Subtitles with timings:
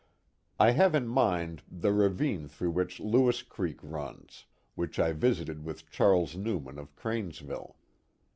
[0.59, 6.35] [have in mind the ravine through which Lewis Creek runs, which I visited with Charles
[6.35, 7.75] Newman of Cranesville.